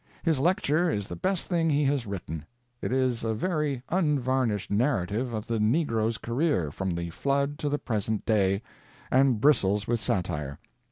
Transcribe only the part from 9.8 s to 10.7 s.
with satire.